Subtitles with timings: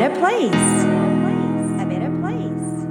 [0.00, 0.84] better place.
[1.78, 2.86] A better place.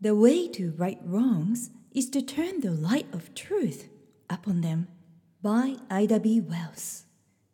[0.00, 3.88] The way to right wrongs is to turn the light of truth
[4.28, 4.88] upon them
[5.40, 6.40] by Ida B.
[6.40, 7.06] Wells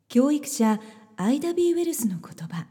[0.09, 0.81] 教育者
[1.19, 2.67] アイダ・ビー・ウェルスの言葉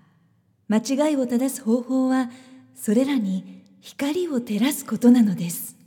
[0.68, 2.32] 間違いを正す方法は
[2.74, 5.78] それらに光を照らすことなのです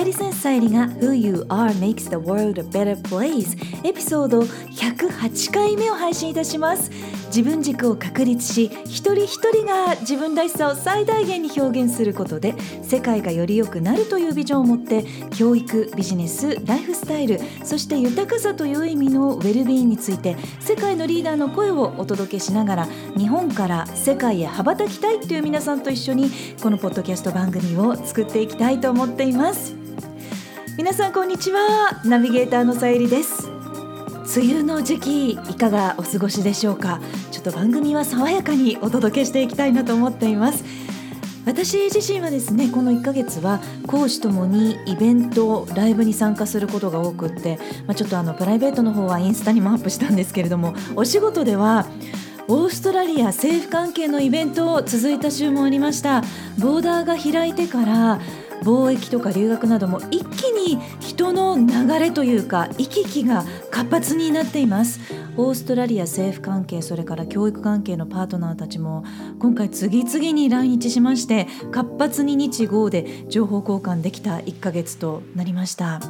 [0.00, 3.54] さゆり先さゆりが Who You Are Makes the World a Better Place.
[3.86, 6.90] エピソード108回目を配信いたします。
[7.26, 15.04] 自分軸を確立し一人一人が自分らしさを最大限に表現することで世界がより良くなるというビジョンを持って
[15.36, 29.89] 教育ビジネスライフスタイルそして豊かさという意味のウェルビーンについて世界のリーダーの声をお届けしながら日本から世界へ羽ばたきたいという皆さんと一緒にこのポッドキャスト番組を作っていきたいと思っています。
[30.80, 32.00] 皆さんこんにちは。
[32.06, 33.50] ナビゲーターのさゆりです。
[34.34, 37.02] 梅雨の時期いかがお過ごしでしょうか。
[37.30, 40.64] ちょっと番組は爽やかにお届けしていきたいなと思っています。
[41.44, 51.86] 私自身はですねこの1ヶ月は講師ともにイベントライブに参加することが多くって、まあ、ちょっとあのプライベートの方はインスタにもアップしたんですけれどもお仕事では
[52.48, 56.22] オーストラリア政府関係のイベント続いた週もありました。
[56.58, 58.18] ボーダーが開いてから
[58.62, 65.00] 貿易とか留学なども一気に人の流れというか行き来が活発になっています。
[65.36, 69.04] オーストラリア政府関係それから教育関係のパートナーたちも
[69.38, 76.00] 今回次々に来日しまして活発に日豪で情報交換できた1ヶ月となりました。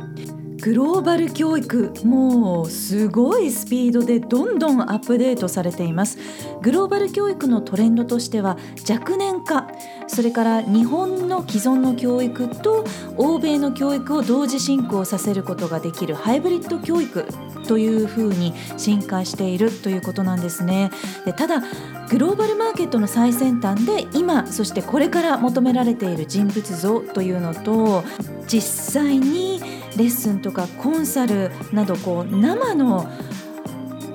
[0.61, 6.19] グローバル教育もうすごいスピードでどんどんアップデートされています。
[6.61, 8.59] グローバル教育のトレンドとしては
[8.89, 9.69] 若年化。
[10.07, 12.85] それから日本の既存の教育と
[13.17, 17.25] 欧米の教育を同時進行させることができるハイブリッド教育
[17.67, 20.91] というふうに進化しているということなんですね。
[21.25, 21.63] でただ
[22.11, 28.03] グローバルマーケットの最先端で今そしてこれから求められている人物像というのと
[28.47, 29.61] 実際に
[29.97, 33.09] レッスンとかコンサルなどこう生の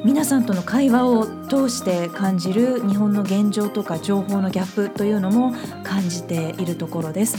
[0.03, 7.37] 皆さんとの会話を通して感じる日本の現状とか情報のギャップというのも感じているところです。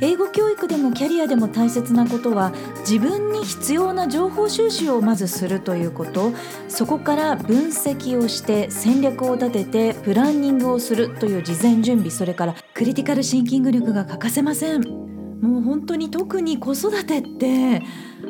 [0.00, 6.32] 英語教育でもキャリアでも大切なことは自分に必要な情報収集をまずするということ。
[6.68, 12.10] そこから分析をして戦略を立ててプランニングをするという事前準備。
[12.10, 14.82] それからクリティカルシンキング力が欠かせません。
[14.82, 17.82] もう本当に特に子育てって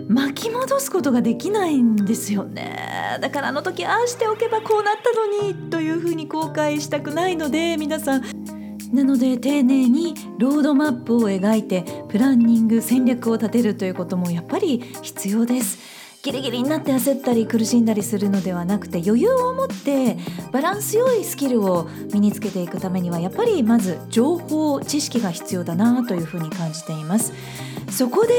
[0.09, 3.19] 巻き戻すことができないんですよね。
[3.21, 8.23] だからあの時ああしておけばこうなったのにというふうに後悔したくないので皆さん
[8.95, 16.05] なので丁寧にロードマップを描いてプランニング戦略を立てるということもやっぱり必要です。
[16.23, 20.17] ギリギリになって焦ったり苦しんだりするのではなくて余裕を持って
[20.53, 27.35] バランス良いスキルを身につけていくためにはやっぱりまず情報知識が必要だなというふうに感じています
[27.91, 28.33] そこで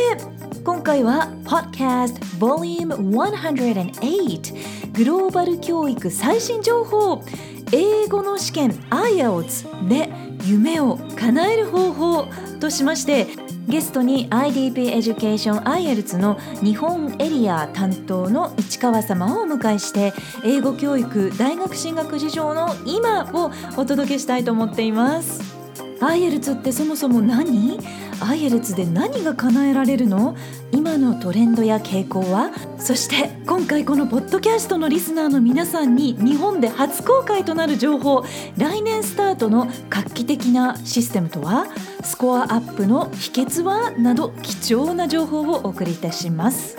[0.64, 7.24] 今回は Podcast Volume 108グローバル教育最新情報
[7.72, 10.10] 英語の試験 IELTS で
[10.46, 12.28] 夢を叶える方法
[12.60, 13.28] としまして
[13.68, 25.55] ゲストに IDP Education IELTS の日本エリア担当の市川様をお迎えして英語教育大学進学事情の今をお届けしたいと思っています。
[26.00, 27.80] IELTS ってそもそも何
[28.20, 30.36] ？IELTS で何が叶えられるの？
[30.72, 32.52] 今のトレンドや傾向は？
[32.78, 38.24] そして今回このポッドキャストのリスナーの皆さんに日本で初公開となる情報。
[38.58, 41.68] 来年スタートの画期的なシステムとは？
[42.04, 43.92] スコアアップの秘訣は？
[43.92, 46.78] など貴重な情報をお送りいたします。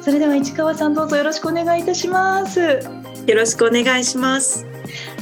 [0.00, 2.60] それでは市川さんどうぞよろしくお願いいたします。
[3.26, 4.64] よろしくお願いします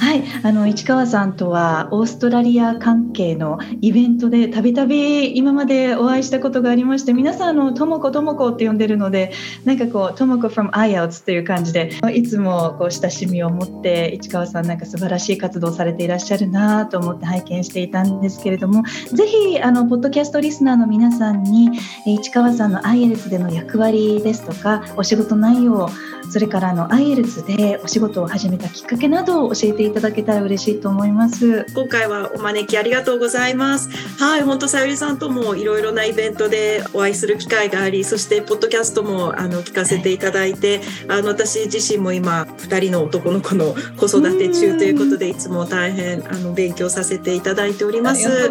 [0.04, 9.32] はい、あの市川さんとはオーストラリア関係のイベントでたびたび今までお会いしたことがありまして皆さんのともこともこって呼んでるので
[9.64, 21.70] なんかこうともこ from IELTS という感じでいつもこう親しみを持って市川さんなんか素晴らしい活動されていらっしゃるなと思って拝見していたんですけれどもぜひあのポッドキャストリスナーの皆さんに
[22.04, 25.88] 市川さんの IELTS での役割ですとかお仕事内容
[26.30, 31.66] それからあの IELTS でお仕事を始めたきっかけなどを教えていただけたら嬉しいと思います。
[31.72, 33.88] 今回はお招きありがとうございます。
[34.18, 48.50] はい本当さゆりさんともいろいろなイベントでお会いする機会がありそしてポッドキャストもあの聞かせていただいて、はい、あの私自身も今2人の男の子の子育て中ということでいつも大変あの勉強させていただいております。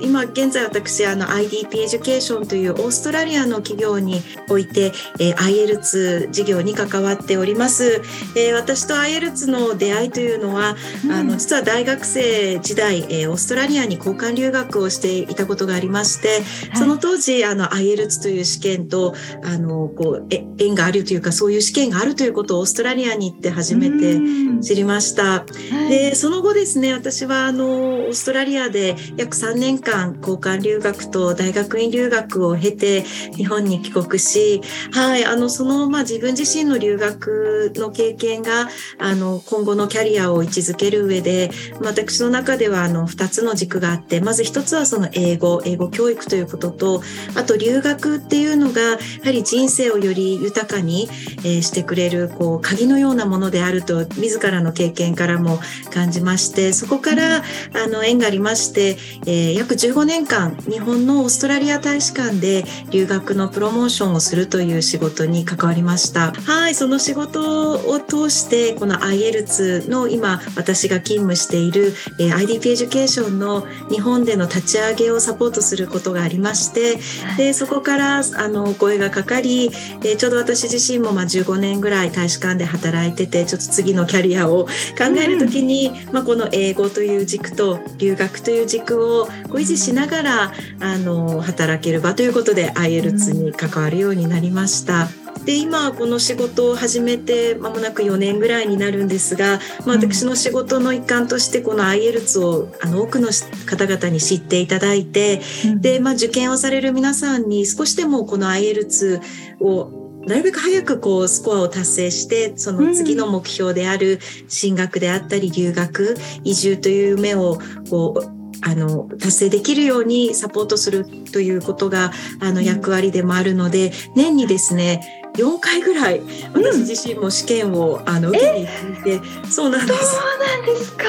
[0.00, 8.02] 今現在私あの IDP Education というオーストラリアの企業において、えー、IELTS 事業に関わっております、
[8.36, 10.76] えー、私と IELTS の出会いというのは、
[11.10, 19.14] あの実は大学生時代、えー、オーストラリアに交換留学をしていたことがありまして、はい、その当時あの IELTS という試験と
[19.44, 24.20] あのこうえ縁があるというかそういう試験があるということをオーストラリアに行って初めて
[24.62, 25.22] 知りました。
[25.22, 25.46] は
[25.86, 33.02] い、でその後ですね私はあのオーストラリアで約3年間交換留学と大学院留学を経て
[33.36, 34.60] 日本に帰国し、
[34.92, 38.68] はい、あのその、まあ、自分自身の留学の経験が
[38.98, 41.50] あの今後のキャリアを位置づける上で
[41.80, 47.02] 私の中ではあの2つの軸があってまず1つはその英語英語教育ということと
[47.36, 51.08] あと留学っていうのがやはり人生をより豊かに、
[51.44, 55.60] え、してくれるこう鍵のようなものであると自らの経験からも
[55.92, 57.42] 感じましてそこからあ
[57.88, 66.32] の縁がありまして、え、約15年間日本のオーストラリア大使館で留学のプロモーションをするという仕事に関わりました。
[66.32, 76.98] はいその仕事を通してこの IELTS の今私が勤務している、えー、IDP エデュケーションの日本での立ち上げをサポートすることがありまして
[77.36, 84.66] でそこからあの声がかかり、えー、ちょうど私自身もまあ15年ぐらい大使館で働いててちょっと次のキャリアを
[84.98, 95.21] 考える時に、うん、まあ、この英語という軸と留学という軸を維持しながらあの働ける場ということで IELTS に関わるようになりました。
[95.44, 103.28] で今この仕事を始めて間もなく4年ぐらいになるんですが、まあ、私の仕事の一環としてこの IELTS をあの多くの
[103.66, 105.40] 方々に知っていただいて、
[105.76, 109.20] で、まあ、受験をされる皆さんに少しでもこの IELTS
[109.60, 117.58] をなるべく早くこうスコアを達成してその次の目標である進学であったり留学移住という夢を
[117.90, 126.20] こうあの達成できるようにサポートするということがあの役割でもあるので年にですね4回ぐらい
[126.54, 129.98] 私自身も試験を、あの受けに行ってそうなんです。
[130.04, 131.04] そうなんですか？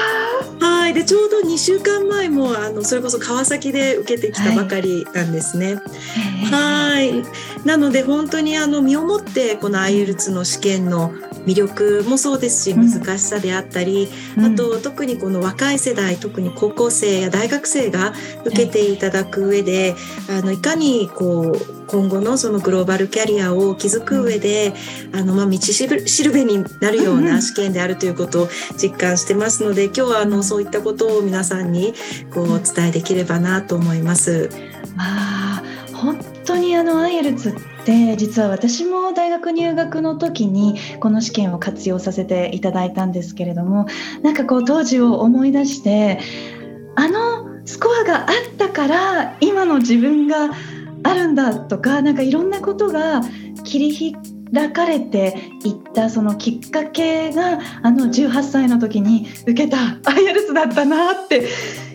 [0.66, 0.94] はい。
[0.94, 5.76] でちょうど2週間前もあのそれこそ川崎で受けてきたばかりなんですね。
[6.50, 7.22] はい。
[7.66, 11.12] なので本当にあの身をもってこの IELTS の試験の
[11.46, 18.12] 魅力もそうですし難しさであったり、うん、あと特にこの若い世代特に高校生や大学生が
[18.44, 19.94] 受けていただく上で、
[20.28, 24.72] あのいかにこう今後のそのグローバルキャリアを築く上で、
[25.12, 31.94] あのまあ道しるべになるような試験であるということを実感してますので今日はあのそういったことを皆さんに
[32.32, 34.50] こうお伝えできればなと思います。
[34.96, 35.62] まあ
[35.94, 43.86] 本当にあのアイエルツって実は私も大学入学の時にこの試験を活用させていただいたんですけれども
[44.22, 46.18] なんかこう当時を思い出して
[46.96, 50.50] あのスコアがあったから今の自分が
[51.02, 53.20] あるんだとかなんかいろんなことが
[53.64, 54.16] 切り
[54.52, 61.48] 開かれていったそのきっかけがあの18歳の時に受けた IELTS だったなって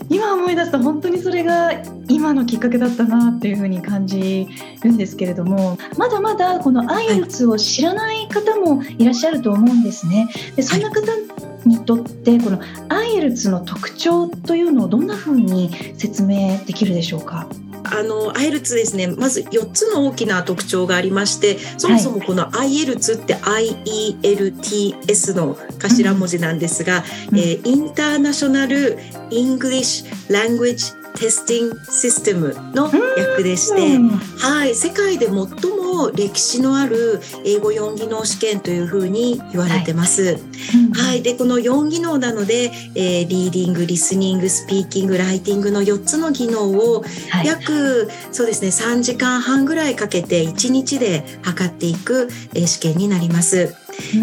[0.10, 1.72] 今思い出すと本当にそれが
[2.08, 4.48] 今のきっかけだったなっていうふうに感じ
[4.84, 10.28] るんですけれどもまだまだこの IELTS を知らない方もいらっしゃると思うんですね。
[10.56, 11.02] でそんな方
[11.66, 12.58] にとってこの
[12.90, 17.48] IELTS の特徴というのをどんなふうに説明できるでしょうか？
[17.98, 19.08] あの IELTS ですね。
[19.08, 28.98] まず4つの大きな特徴がありましてそもそもこの IELTS って IELTS の頭文字なんですが、うん、えー、 International
[29.30, 33.98] English Language Testing System の略でして、
[34.38, 40.24] はい、世界で最も歴史のある英語4技能試験というふうに言われてます。
[40.24, 40.38] はい、
[40.94, 47.04] はい、でこの4技能なので、えー、リーディングリスニングスピーキングライティングの4つの技能を
[47.44, 53.76] 約、はい、そうですね3時間半ぐらいかけて1日で測っていく、えー、試験になります。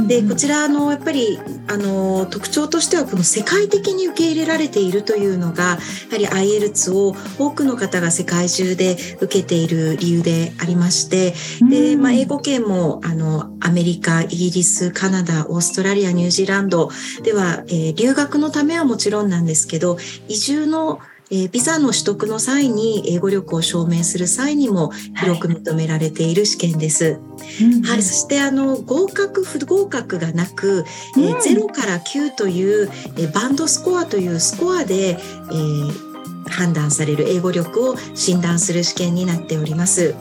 [0.06, 5.78] でこちらのやっぱりあの特徴としてはこの世界的に受け入れられているというのがやは
[6.18, 11.34] り IELTS を多くの方が世界中で受けている理由でありまして
[11.68, 16.90] で、まあ、英語圏もあのアメリカイギリスカナダオーストラリアニュージーランド
[17.22, 27.04] では、えー、留学のためはもちろんなんですけど移住のえー、ビザの取得の際に英語力を証明する際にも広く認められている試験です。
[27.04, 30.84] はい、はい、そしてあの合格不合格がなく、
[31.16, 36.16] えー、0から9という、えー、バンドスコアというスコアで、えー
[36.48, 40.14] 判断される英語力を診断する試験になっております。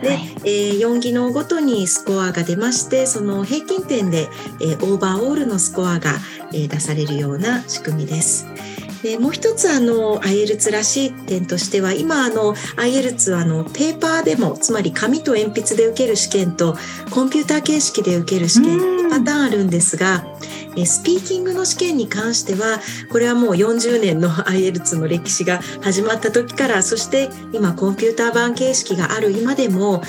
[0.00, 4.28] で、はい、えー、4技能ごとにスコアが出ましてその平均点で、
[4.60, 6.18] えー、オーバーオールのスコアが、
[6.52, 8.46] えー、出されるような仕組みです。
[9.02, 16.76] でもう一つあの IELTS らしい点としては今あの IELTS はあのペーパーでもつまり紙と鉛筆で受ける試験と
[17.10, 20.24] コンピューター形式で受ける試験パターンあるんですが
[20.84, 30.02] スピーキングの試験に関してはこれはもう40年の IELTS の歴史が始まった時からそして今コンピューター版形式がある今でも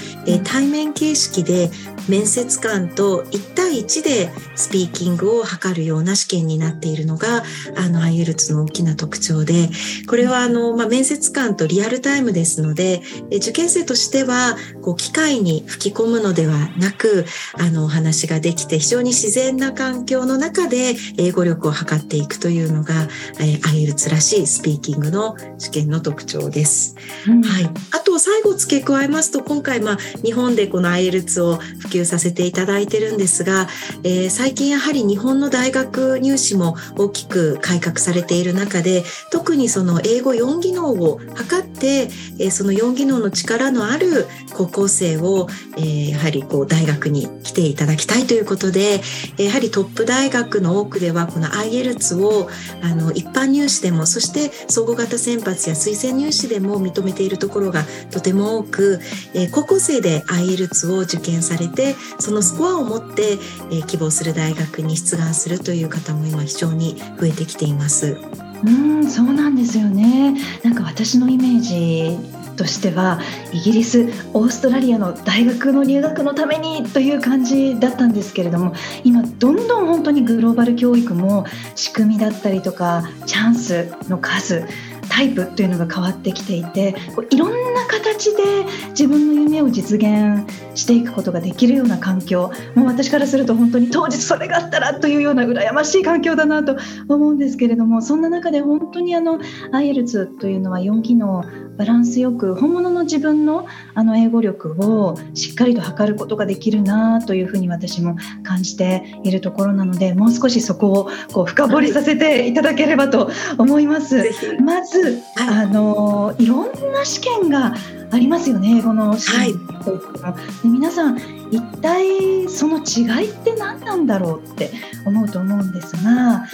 [0.44, 1.70] 対面形式で
[2.10, 7.44] 面接官と1対1でスピーキングを図るような試験になっているのが
[7.78, 9.70] あの IELTS の大きな特徴で
[10.08, 13.02] これはあの、まあ、面接官とリアルタイムですので
[13.32, 17.26] 受験生としてはこう機械に吹き込むのではなく
[17.58, 23.08] あのお話ができて非常に自然な環境の中で英語力を測っていくというのが、
[23.40, 26.96] えー、IELTS らしいスピーキングの試験の特徴です。
[27.28, 33.68] うん、はい、あと最後付け加えますと今回、まあ、日本でこの IELTS を普及させていただいてるんですが、
[34.04, 49.02] えー、最近やはり日本の大学入試も大きく改革されている中で特にその英語4技能を測って、えー、その4技能の力のある高校生を、えー、やはりこう大学に来ていただきたいということで
[49.38, 52.50] やはりトップ大学の多くではこの IELTS を
[52.82, 59.00] あの一般入試でもそして総合型選抜や推薦入試でも認めているところがとても多く、
[59.34, 68.18] えー、高校生で IELTS を受験されてそのスコアを持って、えー、希望する大学に出願するという方も今非常に増えてきています。
[68.66, 73.20] うんそうなんですよねなんか私のイメージとしては
[73.52, 81.46] イギリスオーストラリアの大学の入学のためにという感じだったんですけれども今どんどん本当にグローバル教育も
[81.76, 84.66] 仕組みだったりとかチャンスの数
[85.14, 86.96] タイプというのが変わってきていて
[87.30, 88.44] いろんな形で
[88.90, 90.44] 自分の夢を実現
[90.74, 96.78] していくことができるような環境もう私からすると本当に当日それがあったらというような羨ましい環境だなと
[97.08, 99.38] 思うんですけれどもそんな中で本当にあの
[99.72, 101.44] IELTS というのは4機能
[101.78, 114.24] バランスよく本物の自分のあの英語力をしっかりと測ることができるなというふうに私も感じているところなのでもう少しそこをこう深掘りさせていただければと思います。
[114.64, 115.03] まず、
[115.38, 117.74] あのいろんな試験が
[118.12, 121.18] ありますよね英語の試験、はい、で皆さん
[121.52, 124.72] 一体その違いって何なんだろうって
[125.06, 126.46] 思うと思うんですが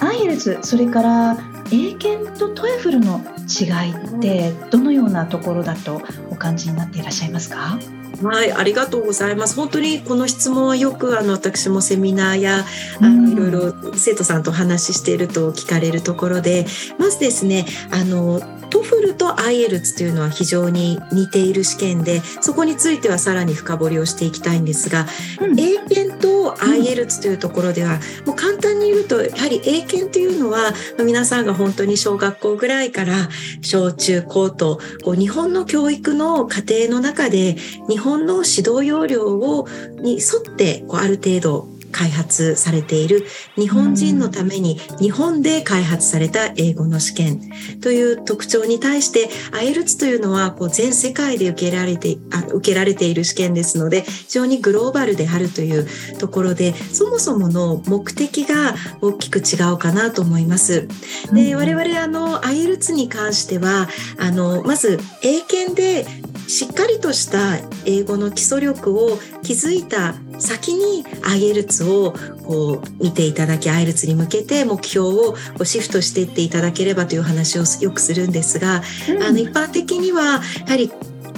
[0.00, 1.36] IELTS それから
[1.70, 7.78] 英検と TOEFL の違いってどのようなところだとお感じになっていらっしゃいますか？
[8.22, 9.56] はい、ありがとうございます。
[9.56, 12.64] 本当にこの質問はよくあの私もセミナーや
[13.00, 16.66] あのいろいろ生徒さんと話していると聞かれるところで、
[16.98, 18.40] まずですね、あの
[18.72, 25.06] TOEFL と IELTS というのは非常に似ている試験でそこについてはさらに深掘りをしていきたいんですが、
[25.42, 30.72] うん、英検と IELTS というところでは、うん、もう簡単に言うとやはり英検というのは
[31.04, 33.28] 皆さんが本当に小学校ぐらいから
[33.60, 37.56] 小中高とこう日本の教育の過程の中で
[37.90, 39.68] 日本の指導要領を
[40.00, 47.40] に沿ってこうある程度開発されている日本人のために日本で開発された英語の試験
[47.80, 55.86] という特徴に対して IELTS というのはこう全世界で受けられてあ受けられている試験ですので非常にグローバルであるという
[56.18, 60.88] ところでそもそもの目的が大きく違うかなと思います。
[61.32, 66.06] で我々あの IELTS に関してはあのまず英検で
[66.48, 80.90] しっかりとした英語の基礎力を築いた先に IELTS をこう見ていただき IELTS に向けて目標をこうシフトしていっていただければという話をよくするんですが、うん、あの一般的にはやはり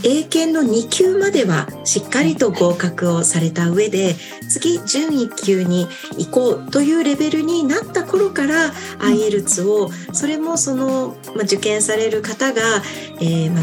[0.05, 4.15] 英検の2級まではしっかりと合格をされた上で
[4.51, 5.87] 次準1級に
[6.19, 12.61] 行こうというレベルになった頃から IELTS をそれもその、受験される方が、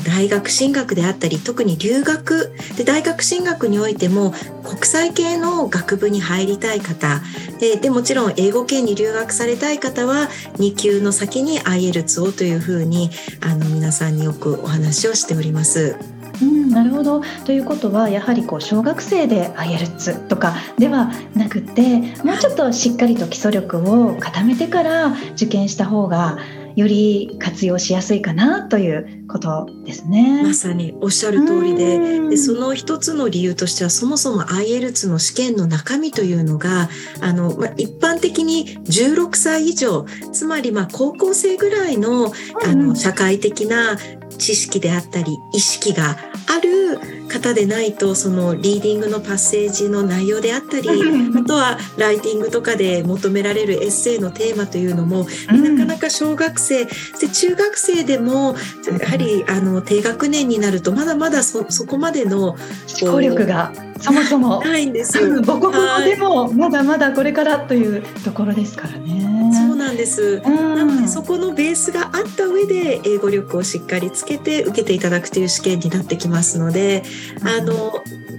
[0.05, 4.33] 大学進学であったり特に留学で大学進学においても
[4.63, 7.21] 国際系の学部に入りたい方
[7.59, 15.95] ででもちろん英語圏に留学されたい方は2級の先に IELTS をというふうにあの皆さんによくお話をしております。
[16.41, 17.21] うん、なるほど。
[17.45, 26.37] ということはやはりこう小学生で IELTS とかではなくてもうちょっとしっかりと基礎力を固めてから受験した方が
[26.75, 30.43] より活用しやすいかなということですね。
[30.43, 36.89] まさにおっしゃる通りででその一つの理由としてはそもそも IELTS の試験の中身というのが
[37.21, 42.31] あの、まあ、一般的に16歳以上つまりまあ高校生ぐらいの
[42.63, 43.97] あの社会的な
[44.37, 56.91] 知識であったり意識がある方でないとそのリーディングのパッセージの内容であったりあとはライティングとかで求められるエッセイのテーマというのも、なかなか小学生で
[57.31, 58.55] 中学生でも
[58.99, 62.49] やはりあの低学年になるとまだまだそこまでの
[63.01, 63.71] 思考力が
[64.01, 65.41] そもそもないんですよ。
[65.43, 69.51] 母国語でもまだまだこれからというところですからね。
[69.53, 70.39] そうなんです。
[70.41, 77.03] なのでそこのベースがあった上で英語力をしっかりつけて受けていただくという試験になってきますので、
[77.43, 77.93] あの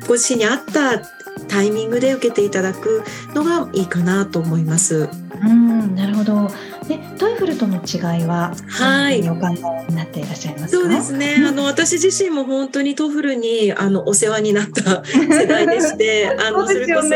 [0.07, 1.01] ご自身に合った
[1.49, 3.03] タイミングで受けていただく
[3.35, 5.09] のがいいかなと思います。
[5.45, 6.49] うん、なるほど。
[6.89, 9.29] で TOEFL との違いははい。
[9.29, 17.09] お考えになっていらっしゃいますそうですね、あの私自身も本当に TOEFL にあのお世話になった 世代でしてあのそれこそ、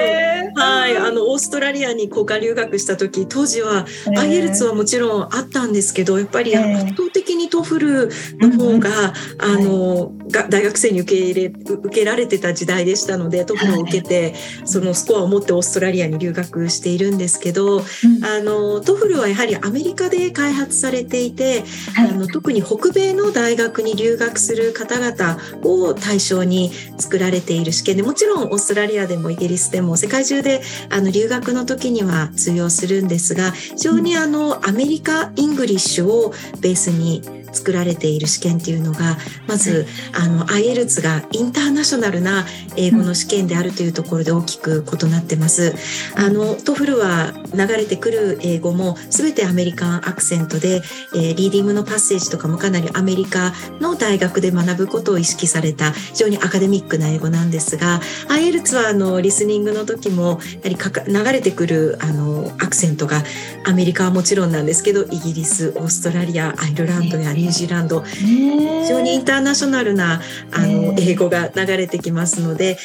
[0.61, 17.83] はいあのオーストラリアに交換留学した時当時は、えー、 IELTS はもちろんあったんですけどやっぱり圧倒的に TOEFL の方が、あの、が大学生に受け入れ受けられてた時代でしたので TOEFL を受けて、そのスコアを持ってオーストラリアに留学しているんですけど、
[18.23, 37.23] あの TOEFL はやはりアメリカで開発されていて、はい、あの特に北米の大学に留学する方々を対象に作られている試験でもちろんオーストラリアでもイギリスでも世界中であの留学の時には通用するんですが非常にあの American English をベースに
[37.53, 42.45] 作られている試験っていうのがまずあの IELTS がインターナショナルな
[42.76, 45.75] 英語の試験であるというところで大きく異なってます。
[46.17, 50.83] あの TOEFL は流れてくる英語も全て American accent で、
[51.15, 63.23] えー、リーディングのパッセージとかもかなりアメリカの大学で学ぶことを意識された非常にアカデミックな英語なんですが IELTS はあのリスニングの時もやはり流れてくるあのアクセントが
[63.65, 70.21] アメリカはもちろんなんですけどイギリスオーストラリアアイルランドやニュージーランド、非常にインターナショナルな
[70.52, 72.78] あの英語が流れてきますので、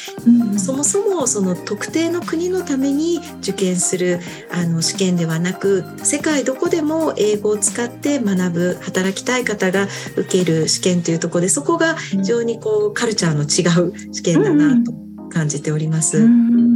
[0.58, 4.20] そもそもその特定の国のために受験する
[4.52, 15.01] あの試験ではなく世界どこでも英語を使って学ぶ働きたい方が受ける試験というところでそこが非常にこうカルチャーの違う試験だなと
[15.32, 16.28] 感じております。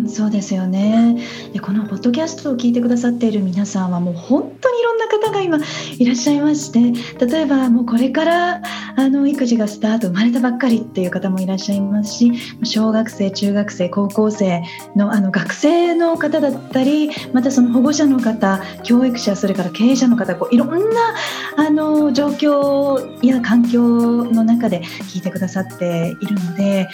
[0.08, 1.20] そうですよね
[1.52, 5.58] でこのポッドキャストを聞いてくださっている皆さんはもう本当にいろんな方が今
[5.98, 8.62] いらっしゃいまして例えばもうこれから
[8.96, 12.32] あの育児がスタート生まれたばっかりっていう方もいらっしゃいますし
[12.64, 14.62] 小学生中学生高校生
[14.94, 21.14] のあの学生の方だったりまたその保護者の方教育者それから経営者の方こういろんな
[21.56, 26.88] あの状況や環境の中で聞いてくださっているので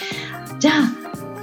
[0.59, 1.02] じゃあ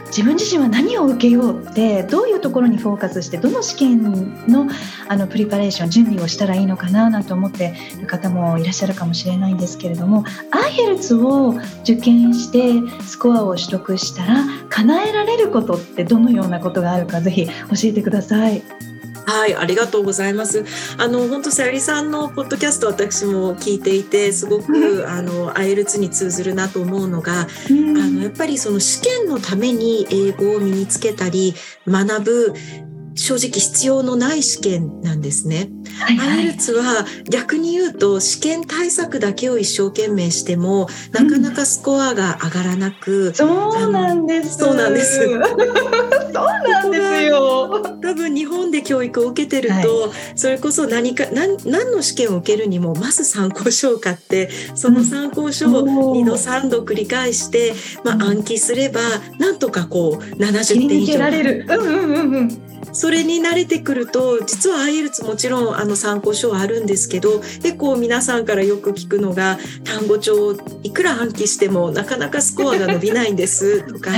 [0.10, 4.68] 自分自身は何を受けようってどういうところにフォーカスしてどの試験の
[5.08, 17.52] あのプリパレーション準備をしたらいいのかななんて思っている方もいらっしゃるかもしれないんですけれどもアイヘルツを受験してスコアを取得したら叶えられることってどのようなことがあるかぜひ教
[17.84, 18.89] えてください。
[19.30, 20.66] はい、ありがとうございます。
[20.98, 31.54] あの本当さゆりさんのポッドキャスト私も聞いていてすごくあのアイルツに通ずるなと思うのが、うん、あのやっぱりその試験のために英語を身につけたり
[31.88, 32.54] 学ぶ
[33.20, 35.70] 正直必要のない試験なんですね。
[36.00, 44.58] はいはい、アイルツは逆に言うと試験対策だけを一生懸命してもなかなかスコアが上がらなく、うん、そうなんです。
[44.58, 45.20] そうなんです。
[45.20, 47.82] そうなんですよ。
[48.02, 59.02] 多分日本で教育を受けてると、はい、それこそ何か何何の試験を受けるにもまず参考書を買ってその参考書を2度3度繰り返して、まあ、暗記すれば
[59.40, 61.20] なんとかこう70点以上。
[61.20, 61.66] られる。
[61.68, 74.12] うんうんうんうんそれに慣れてくると実は IELTS もちろんあの参考書はあるんですけど結構皆さんからよく聞くのが単語帳いくら暗記してもなかなかスコアが伸びないんですとか。
[74.12, 74.18] は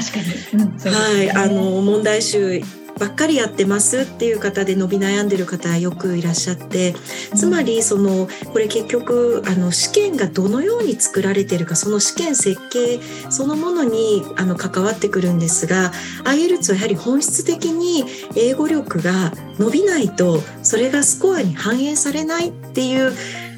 [1.24, 2.62] いあの問題集
[3.00, 6.94] ばっかりやってますっていう方で伸び悩んでる方よくいらっしゃって
[7.36, 13.00] つまりそのこれ結局あの試験がどのように作られてるかその試験設計
[13.30, 15.92] そのものにあの関わってくるんですが
[16.26, 23.14] IELTS はやはり本質的に英語力が伸びないとそれがスコアに反映されないっていう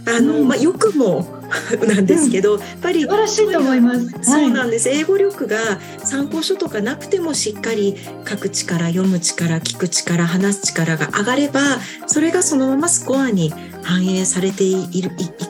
[0.05, 1.27] あの、まあ、よくも
[1.87, 4.09] なんですけど、うん、やっぱり素晴らしいと思います。
[4.21, 5.57] そうなんです、はい、英語力が
[6.03, 7.95] 参考書とかなくてもしっかり
[8.27, 11.61] 書く力読む力聞く力話す力が上がれば
[12.07, 14.87] それがそのままスコアに反映されてい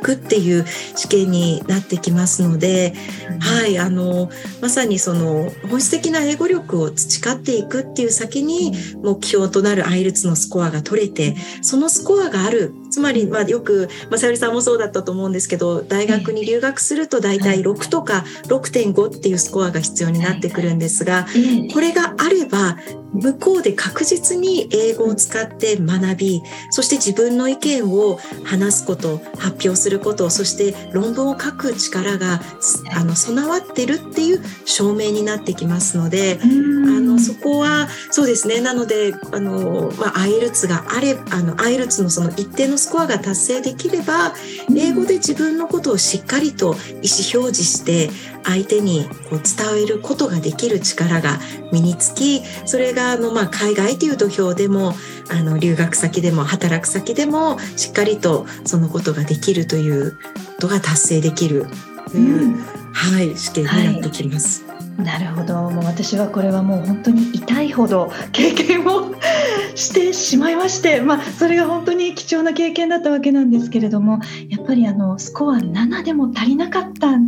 [0.02, 0.66] くっていう
[0.96, 2.94] 試験になってきますので、
[3.30, 4.30] うん、はいあの
[4.62, 21.26] まさにその本質的な英語力を培っていくっていう先に目標となるアイルツのスコアが取れてそのスコアがあるつまり、まあ、よく、まあ、さゆりさんもそうだったと思うんですけど大学に留学すると大体6とか6.5っていうスコアが必要になってくるんですが
[21.74, 22.78] これがあれば
[23.14, 32.42] 向こうで確実に英語を使って学びそして自分の意見を話すこと発表することそして論文を書く力が
[32.96, 38.62] あの備わってるっていう証明になってきますのであのそこはそうですね。
[38.62, 44.34] なのであの、まあ、アイルツがあれあのアイルツのその一定のスコアが達成できれば
[44.76, 48.10] 英語で自分のことをしっかりと意思表示して
[48.44, 51.40] 相手にこう伝えることができる力が
[51.72, 54.94] 身につきそれがあの、まあ、海外という土俵でも
[55.30, 60.18] あの留学先でも働く先でもしっかりとそのことができるというこ
[60.62, 61.68] とが達成できる
[62.12, 62.62] という、うん、
[62.94, 64.64] はい、試験になってきます。
[64.66, 69.16] はいなるほどもう私はこれはもう本当に痛いほど経験を
[69.76, 77.20] してしまいまして、まあ、それが本当に貴重な経験だったわけなんですけれどもやっぱりあのスコア7でも足りなかったっ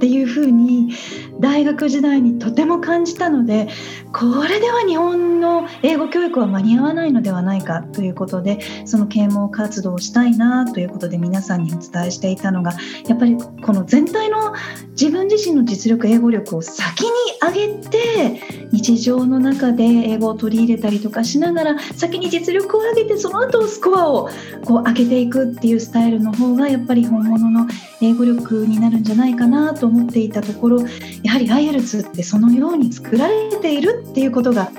[0.00, 0.94] ていうふうに
[1.44, 3.68] 大学時代にとても感じたので
[4.14, 12.72] これでは日本の英語教育は間に合わないのではないかということでその啓蒙活動をしたいなということで皆さんにお伝えしていたのが
[13.06, 14.54] やっぱりこの全体の
[14.92, 17.10] 自分自身の実力英語力を先に
[17.42, 18.40] 上げて
[18.72, 24.30] 日常の中で英語を取り入れたりとかしながら先に実力を上げてその後スコアを
[24.64, 27.66] こう上げていくっていうスタイルの方がやっぱり本物の
[28.00, 30.80] 英語力になるんじゃないかなと思っていたところ
[31.22, 34.70] やはり IELTS ってそのように作られているっていうことが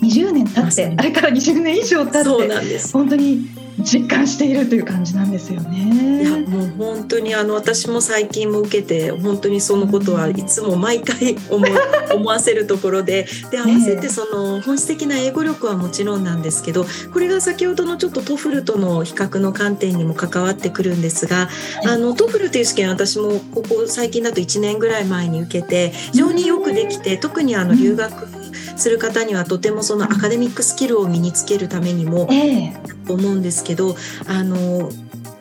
[0.00, 6.22] 20年経ってあれから20年以上経って本当に実感しているという感じなんですよね。
[6.22, 11.66] いやもう本当にあの私も最近も受けて本当にそのことはいつも毎回思
[12.14, 21.48] 思わせるところで で合わせてその本質的な英語力はもちろんなんですけどこれが先ほどのちょっと TOEFL との比較の観点にも関わってくるんですが
[21.84, 28.41] あの TOEFL という試験私もここ最近だと1年ぐらい前に受けて非常によくできて特にあの留学
[28.82, 33.94] する方にはとてもそのアカデミックスキルを身につけるためにも、えー、思うんですけど
[34.26, 34.90] あの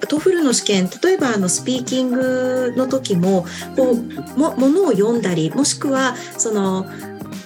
[0.08, 6.86] TOEFL の試験例えばあのスピーキングの時もこうもものを読んだりもしくはその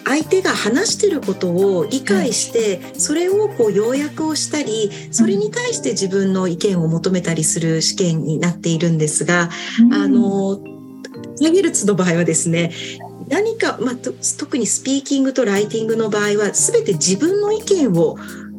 [0.06, 9.50] 相手が話してることを理解してそれをこう要約をしたりそれに対して自分の意見を求めたりする試験になっているんですが、
[9.92, 10.60] あの
[11.42, 12.72] IELTS の場合はですね
[13.28, 13.96] 何か、まあ、
[14.38, 18.18] 特にスピーキングとライティングの場合は全て自分の意見を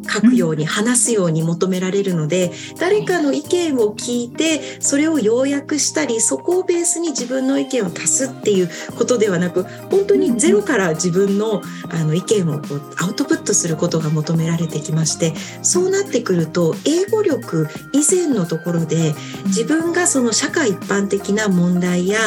[0.08, 19.14] 書くように話すように求められるので誰かの意見を聞いてそれを要約したりそこをベースに自分の意見を足すっていうことではなく本当にゼロから自分のあの意見をこうアウトプットすることが求められてきましてそうなってくると英語力以前のところで
[19.46, 22.18] 自分がその社会一般的な問題や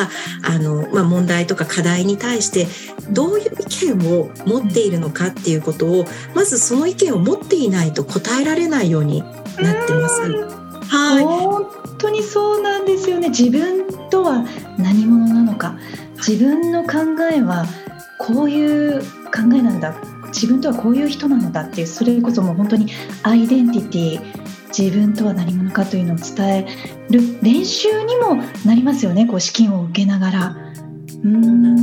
[0.44, 2.68] あの、まあ、問題とか課題に対して
[3.12, 3.66] どういう意
[3.96, 10.22] 見を持っているのかっていうことをまずその意見を持っていないと答えられないようになってます。
[10.90, 11.66] はい、本
[11.98, 13.30] 当にそうなんですよね。
[13.30, 14.46] 自分とは
[14.78, 15.78] 何者なのか、
[16.18, 17.00] 自分の考
[17.32, 17.66] えは
[18.18, 19.96] こういう考えなんだ。
[20.28, 22.92] 自分とはこういう人なのだっていうそれこそもう本当に
[23.24, 26.68] アイデンティティ自分とは何者かというのを伝え
[27.10, 30.56] る練習にもなりますよねこう試験を受けながら。
[31.08, 31.79] そうなん。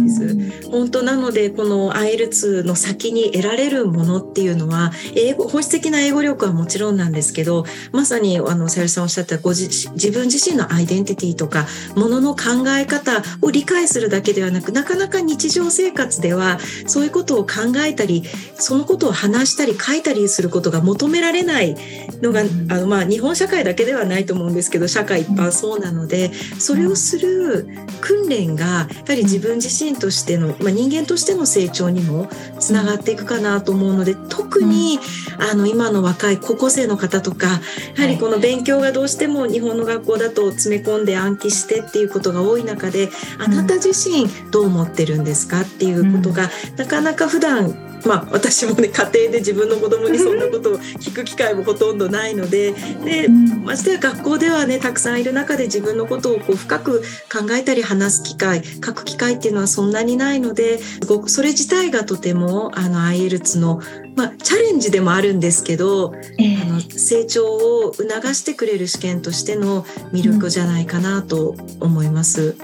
[0.70, 18.24] 本当なのでこの IELTS の先に得られるものっていうのは英語本質的な英語力はもちろんなんですけどまさにあのさゆりさんおっしゃったご自自分自身のアイデンティティとかものの考え方を理解するだけではなくなかなか日常生活ではそういうことを考えたり
[18.54, 21.76] そのことを話したり書いたりすることが求められない
[22.22, 22.44] のが、あ
[22.80, 27.68] のまあ日本社会だけではないと思うんですけど社会一般そうなのでそれをする
[28.00, 34.98] 訓練がやはり自分自身としての、まあ、人間としての成長にもつながっていくかなと思うので特に
[35.38, 37.60] あの今の若い高校生の方とか
[37.96, 57.00] やはりこの勉強がどうしても日本の学校だと詰め込んで暗記してっていうことが多い中であなた自身どう思ってるんですかっていうことがなかなか普段まあ私もね家庭で自分の子供にそんなことを聞く機会もほとんどないのででましてや学校ではねたくさんいる中で自分のことをこう深く
[57.32, 63.80] 考えたり話す機会書く機会っていうのはそんなにないのですごくそれ自体がとてもあの IELTS の、
[64.14, 72.56] まあ、チャレンジでもあるんですけど、えー、あの成長を促してくれる試験としての魅力じゃないかなと思います。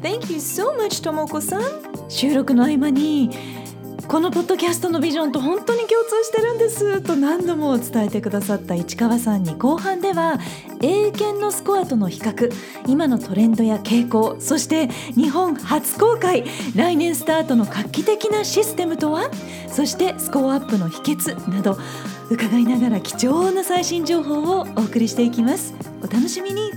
[0.00, 1.62] Thank you so much ともこさん
[2.08, 3.30] 収録の合間に
[4.08, 7.02] このポッドキャストのビジョンと本当に共通してるんです。
[7.02, 10.38] と何度も伝えてくださった市川さんに後半では
[10.80, 12.50] 英検のスコアとの比較。
[12.86, 19.30] 今のトレンドや傾向そして日本初公開来年スタートの画期的なシステムとは？
[19.70, 21.76] そしてスコアアップの秘訣など
[22.30, 25.74] 伺いながら貴重な最新情報をお送りしていきます。
[26.00, 26.72] お楽しみに。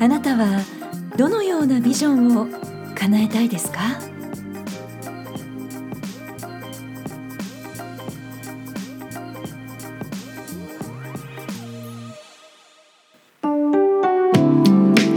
[0.00, 0.60] あなたは
[1.16, 2.65] どのようなビジョンを
[3.06, 3.78] 叶えたいですか？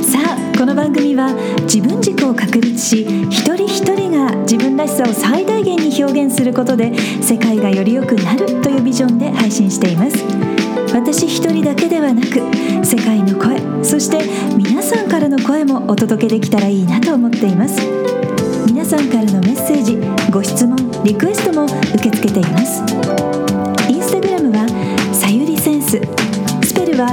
[0.03, 10.23] さあこの番組は自分軸を確立し一人一人が自分らしさを最大限に表現することで世界がより良くなるというビジョンで配信しています。
[10.93, 12.39] 私一人だけではなく
[12.85, 14.19] 世界の声そして
[14.55, 17.79] 皆さんからの声もお届けできたらいいなと思っています。
[18.67, 19.97] 皆さんからのメッセージ
[20.31, 22.81] ご質問リクエストも受け付けています。
[23.89, 24.67] インスタグラムは
[25.13, 25.99] さゆりセンス。
[26.63, 27.09] スペルは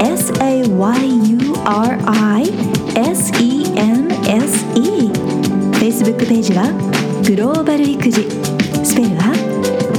[0.00, 0.76] SAYURISENSE
[5.72, 6.72] Facebook ページは
[7.26, 8.28] グローバル育児。
[8.84, 9.32] スペルは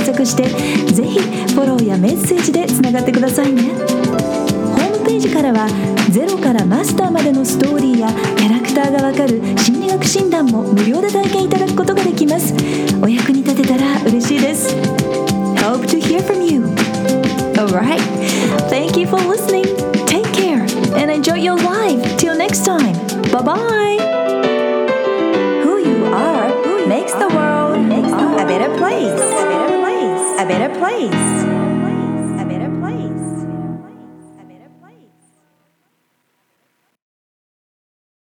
[0.00, 0.44] 検索して
[0.92, 1.20] ぜひ
[1.54, 5.68] フォローやメッセージでつながってくださいねホームページからは
[6.10, 12.54] ゼロからマスターまでのストーリーやキャラクターがわかる心理学診断も無料で体験いただくことができます
[13.02, 14.74] お役に立てたら嬉しいです
[15.60, 16.64] Hope to hear from you
[17.58, 18.00] Alright,
[18.70, 19.64] thank you for listening
[20.06, 20.62] Take care
[20.96, 22.94] and enjoy your life Till next time
[23.30, 23.90] Bye bye
[26.90, 27.76] makes the world
[28.40, 29.12] a better place.
[29.12, 29.69] A better place.
[30.40, 31.49] A better place.